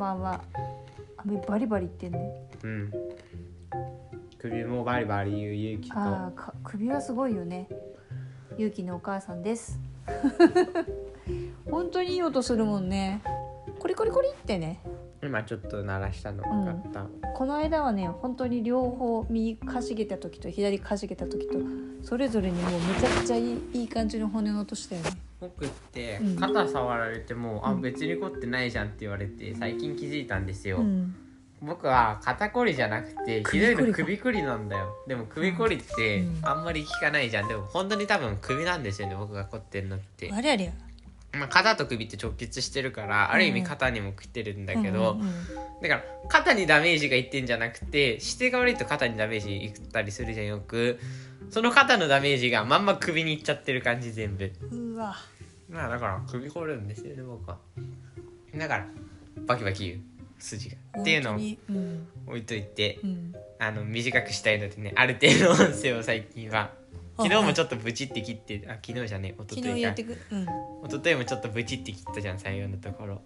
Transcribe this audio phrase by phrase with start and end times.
[0.00, 0.42] ばんは
[1.18, 2.32] あバリバリ言ってんね。
[2.64, 2.90] うん。
[4.38, 5.98] 首もバリバリ言うゆうきと。
[5.98, 7.68] あーか首はすごいよね。
[8.56, 9.78] ゆうきのお母さんです。
[11.70, 13.22] 本当にいい音するもんね。
[13.78, 14.80] コリコリコリってね
[15.30, 17.06] 今ちょっと鳴らしたの分かった、
[17.36, 21.54] この間はね本当に両方右かしげた時と左かしげた時と
[22.02, 25.10] それぞれにもうめちゃくちゃいいいい感じの骨の音したよね。
[25.40, 26.36] 僕ってうん。
[26.36, 31.14] 肩触られても、あうん別に凝ってないじゃんって言われて最近気づいたんですよ、うん。
[31.62, 34.88] 僕は肩こりじゃなくてひどいの首首こりなんだよ。
[35.06, 36.40] でも首こりってうん。
[36.42, 37.48] あんまり効かないじゃん。
[37.48, 40.72] でも本当に多分首なんですよね僕が凝ってるのって、あれあれや
[41.32, 45.18] まあ、肩と首って直結してるからある意味肩にも来てるんだけど、
[45.80, 50.98] だから肩にダメージがいってんじゃなくて姿勢が悪いと肩にダメージいったりするじゃんよく。
[51.48, 54.52] その肩のダメージがまんま首にいっちゃってる感じ全部。
[54.72, 55.16] うわ。
[55.68, 57.58] まあだから首凝るんですよね僕は。
[58.54, 58.86] だから
[59.46, 60.00] バキバキ言う。
[60.38, 60.76] 筋が。
[61.00, 61.34] っていうのを
[62.26, 63.34] 置いといてうん。
[63.58, 66.70] あの短くしたいのでねある程度の音声を最近は
[67.22, 70.42] 昨日もちょっとブチって切ってあ昨日じゃねえ一昨昨日か日やってくうん。
[70.42, 70.48] 一
[70.90, 73.20] 昨日もちょっとブチって切ったじゃん採用のところ。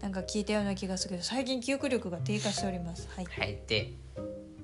[0.00, 3.08] なんか聞いたような気がするけど最近記憶力が低下しております。
[3.14, 3.24] はい。
[3.24, 3.58] はい。
[3.66, 3.92] で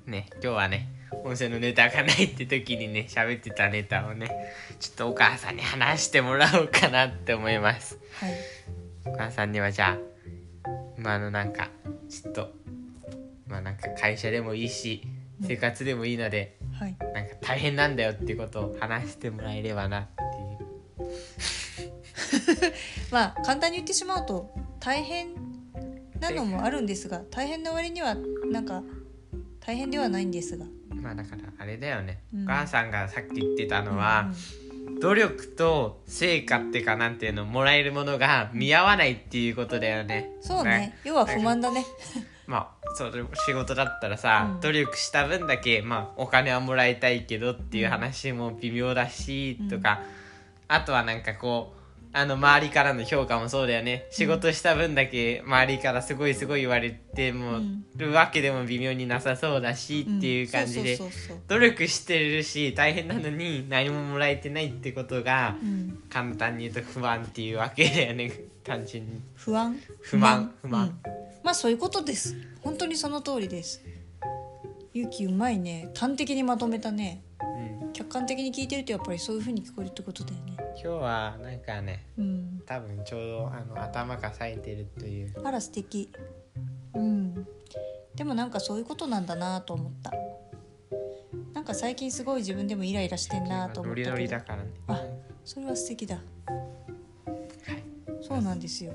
[0.06, 0.88] ね今日はね
[1.24, 4.30] 音声のネタがないって時にね喋ってたネタをね
[4.78, 7.98] ちょっとお母さんに話してもらおうかなって思います。
[8.20, 8.34] はい。
[9.06, 9.98] お母さんにはじゃ
[10.64, 11.70] あまああのなんか
[12.08, 12.52] ちょっと
[13.48, 15.02] まあなんか会社でもいいし
[15.42, 16.96] 生活でもいいので、はい。
[17.12, 21.10] なんか大変なんだよっていうことを話してもらえればなっていう。
[23.12, 25.34] まあ簡単に言ってしまうと大変
[26.18, 28.16] なのもあるんですが大変な割には
[28.50, 28.82] なんか
[29.60, 30.64] 大変ではないんですが。
[30.94, 32.44] まあだからあれだよね、うん。
[32.44, 34.32] お母さんがさっき言ってたのは、
[35.00, 40.30] 努力と成果っていうかなんていうのもらえるものが見合わないっていうことだよね。
[40.40, 40.96] そうね。
[41.04, 41.84] 要は不満だね
[42.50, 44.60] まあそれ仕事だったらさ、うん。
[44.60, 49.68] 努力した分だけ、まあ、お金はもらいたいけどっていう話も微妙だし、うん。
[49.68, 50.02] とか
[50.66, 51.80] あとはなんかこう
[52.12, 54.08] あの周りからの評価もそうだよね。
[54.10, 60.98] 仕事した分だけ周りからすごいすごい言われてもうんるわけでも微妙になさそうだしっていう感じで
[61.46, 66.02] 努力してるし大変なのに何ももらえてないってことがうん。
[66.10, 68.32] 簡単に言うと不安っていうわけだよね
[68.64, 69.20] 単純に。
[69.36, 69.78] 不安？
[70.00, 70.52] 不満。
[70.62, 70.98] 不満。
[71.04, 72.36] うんまあそういうことです。
[72.62, 73.82] 本当にその通りです。
[74.92, 75.90] ゆきうまいね。
[75.94, 77.22] 端的にまとめたね。
[77.82, 77.92] うん。
[77.92, 80.56] 客観的に聞いてるとやっぱりそういう風に聞こえるってことだよね。
[80.58, 82.62] 今日はなんかねうん。
[82.66, 85.32] 多分ちょうどあの頭が冴えてるという。
[85.44, 86.10] あら素敵。
[86.94, 87.46] うん。
[88.14, 90.12] でもなんかそういうことなんだなと思った。
[91.54, 94.16] なんか最近すごい自分でもイライラしてんなと思ノリったけど。
[94.16, 94.70] ノリだからね。
[94.88, 95.02] あ
[95.44, 96.16] それは素敵だ。
[96.16, 96.24] はい。
[98.22, 98.92] そうなんですよ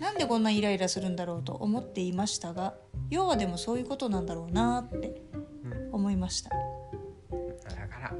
[0.00, 2.74] なんでこんなイライラするんだろうと思っていましたが
[3.10, 5.22] 要はでもそういうことなんだろうなって
[5.64, 5.94] うん。
[5.94, 8.14] 思いました、だから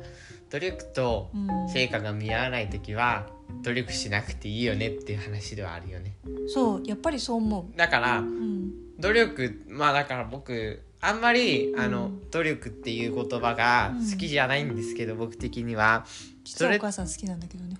[0.50, 3.26] 努力とうん、成果が見合わない時は
[3.62, 6.16] 努力しなくていいよねっていう話ではあるよね。
[6.48, 16.06] そうやっぱりそう思だからう、うん、努力まあだから僕あんまりあの、うん努力っていう言葉が好きじゃないんですけど、僕的には。
[16.44, 17.76] 実はそれお母さん好きなんだけどね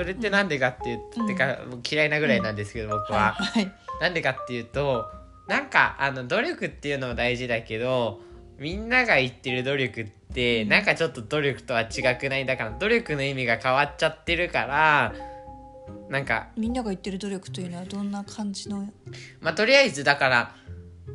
[0.00, 1.26] それってなんでかっていう、うん。
[1.26, 3.72] てかもう嫌いなぐらいなんですけど、僕は、はいはい。
[4.00, 5.04] なんでかっていうと
[5.46, 8.20] なんかあの努力っていうのも大事だけど
[8.58, 10.68] みんなが言ってる努力って、うん。
[10.70, 12.46] なんかちょっと努力とは違くない？
[12.46, 15.12] だから努力の意味が変わっちゃってるから
[16.08, 18.88] なんかみんなが言ってる努力というのはどんな感じの、
[19.42, 20.54] まあとりあえずだから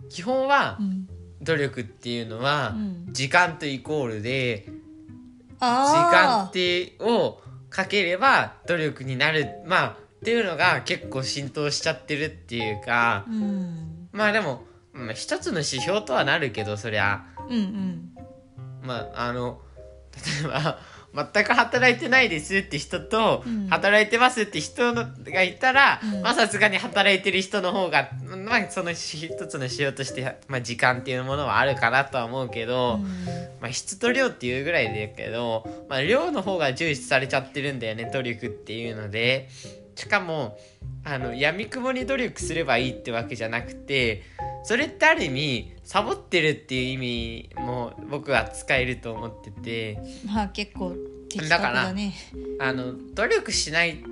[0.10, 1.08] 基本はうん。
[1.42, 7.40] 努力っていうのは、うん、時間とイコールで時間あってを
[7.76, 9.50] かければ努力になる。
[9.66, 13.26] まあっていうのが結構浸透しちゃってるっていうか。
[13.28, 14.64] あ、うん、まあでも、
[14.94, 17.26] まあ、一つの指標とはなるけどそりゃ。
[17.50, 18.16] うんうん。
[18.82, 19.62] まああの
[20.44, 20.80] 例えば
[21.34, 23.68] 全く働いてないですって人と、うん。
[23.68, 26.22] 働いてますって人のがいたら、うん。
[26.22, 33.02] まあさすがに働いてる人の方がまあその一つの指標として、まあ、時間っていうものはあるかなとは思うけど、
[33.62, 39.50] まあ、質と量っていうぐらいだけど、まあ、量の方が重視されちゃってるんだよね努力っていうので。
[39.96, 40.58] しかも
[41.04, 44.24] あの闇雲に努力すればいいってわけじゃなくて
[44.64, 50.00] それってある意味サボってるっていう意味も僕は使えると思ってて。
[50.26, 50.96] まあ結構
[51.30, 52.14] 的確だね。
[52.60, 54.06] あの努力しない、う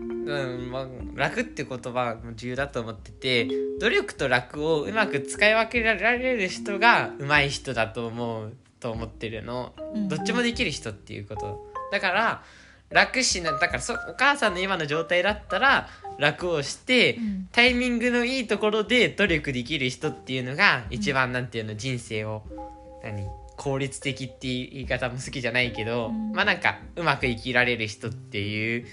[0.66, 3.48] んまあ、楽って言葉も重要だと思ってて
[3.80, 9.74] 努力と楽をうまく使い分けられる人が上手い人だと思うと思ってるの。
[9.96, 10.10] うん。
[10.10, 11.72] どっちもできる人っていうこと。
[11.92, 12.44] だから
[12.90, 15.88] 楽しなだからそお母さんの今の状態だったら
[16.20, 17.48] 楽をして、うん。
[17.54, 22.44] タイミングのいいところで努力できる人っていうのが一番なんていうの人生を
[23.02, 23.26] 何
[23.56, 26.34] 効率的っていう言い方も好きじゃないけど、うん。
[26.34, 28.86] まあなんかうまく生きられる人っていう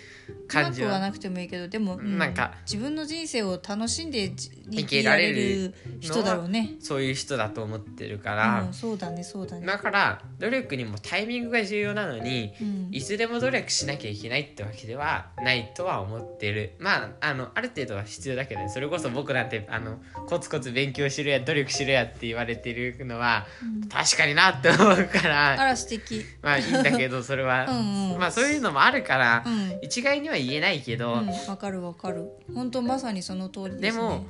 [0.51, 0.99] 感じは。
[0.99, 2.19] なくてもいいけどでも、うん。
[2.19, 6.75] なんか自分の人生を楽しんでじ生生きられれるる人だろうね。
[6.81, 9.67] そういう人だと思ってるから、うん、そうだねそうだね。
[9.67, 12.89] だから努力にもタイミングが重要なのに、うん。
[12.91, 16.75] いつでも努力しなきゃいけないってわけではないとは思ってる。
[16.79, 18.69] まああのある程度は必要だけどね。
[18.69, 23.47] それこそ僕なんてあのコツコツ勉強しろや努力しろやって言われてるのは、
[23.91, 25.53] 確かになって思うから。
[25.53, 26.25] あら素敵。
[26.43, 27.67] まあいいんだけどそれは。
[27.69, 28.19] うんうん。
[28.19, 29.79] まあそういうのもあるから、うん。
[29.83, 32.29] 一概には言えないけど、うんわかるわかる。
[32.55, 33.81] 本当まさにその通りでね。
[33.81, 34.27] ですも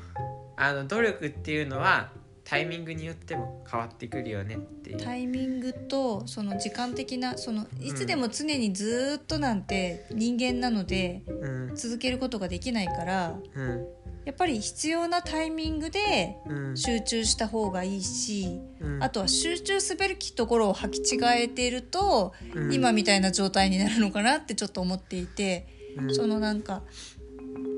[0.57, 2.11] あの努力っていうのは
[2.45, 4.97] タイミングによっても変わってくるよねっていう。
[4.99, 13.87] タイミングとその時間的なそのいつでも常にずーっとなんて人間なのでうん続けることができないからうん
[14.27, 25.80] やっぱり必要なタイミングでうん集中した方がいいし、うんあとは集中すべきところを履き違えていると、うん今みたいな状態になるのかなってちょっと思っていて、うん
[26.11, 26.83] そのなんか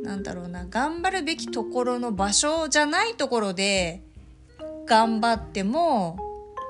[0.03, 4.03] なんだろうな頑張るべきところの場所じゃないところで
[4.87, 6.19] 頑張っても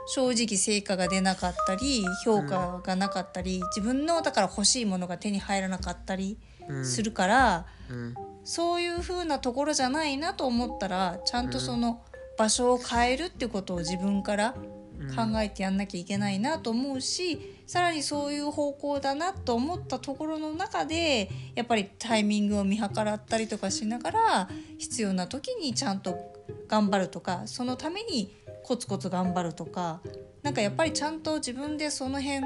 [0.07, 6.85] 正直成果が出なかったり評価がなかったり、自分のだから欲しいものが手に入らなかったりうん。
[6.85, 8.15] するから、うん。
[8.45, 12.03] そういう風なところじゃないなと思ったらちゃんとその
[12.37, 14.55] 場所を変えるってことを自分から
[15.15, 26.15] 考えてやんなきゃいけないなと思うし、さらにそういう方向だなと思ったところの中でやっぱりタイミングを見計らったりとかしながら必要な時にちゃんと
[26.69, 28.31] 頑張るとかそのために
[28.65, 30.03] コツコツ頑張るとか
[30.43, 32.45] なんかやっぱりちゃんと自分でその辺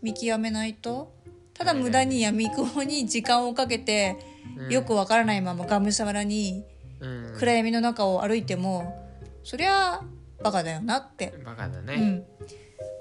[0.00, 1.12] 見極めないと
[1.52, 4.16] ただ無駄に闇雲に時間をかけて
[4.56, 6.64] うんよくわからないままがむしゃらに
[7.00, 7.36] うん。
[7.38, 9.06] 暗闇の中を歩いても
[9.44, 10.00] そりゃ
[10.42, 12.24] バカだよなって、バカだね、うん、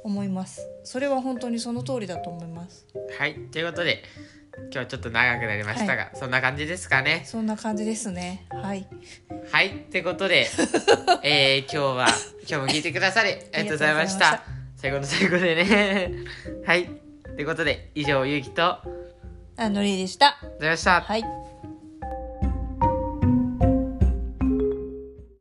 [0.04, 0.68] 思います。
[0.84, 2.86] それは本当にその通りだと思います。
[3.18, 3.36] はい。
[3.52, 4.04] ということで
[4.56, 7.24] 今日はちょっと長くなりましたが、そんな感じですかね。
[7.26, 8.48] そんな感じですね。
[8.52, 8.88] はい。
[9.52, 9.68] はい。
[9.68, 10.48] ってことで、
[11.24, 12.08] えー、今日は
[12.48, 14.34] 今日も聞いてくださりありがとうございました。
[14.34, 14.44] あ
[14.78, 16.12] 最後の最後でね。
[16.66, 16.84] はい。
[16.84, 19.06] ってことで以上ゆうきとありがとう
[19.58, 21.02] あのりでしたございました。
[21.02, 21.45] はい